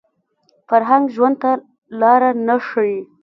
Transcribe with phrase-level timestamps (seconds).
[0.67, 1.51] فرهنګ ژوند ته
[1.99, 2.97] لاره نه ښيي